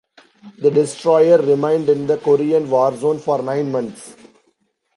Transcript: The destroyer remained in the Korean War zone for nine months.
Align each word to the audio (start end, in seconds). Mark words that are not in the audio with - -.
The 0.57 0.71
destroyer 0.71 1.37
remained 1.37 1.87
in 1.87 2.07
the 2.07 2.17
Korean 2.17 2.67
War 2.71 2.95
zone 2.97 3.19
for 3.19 3.39
nine 3.43 3.71
months. 3.71 4.15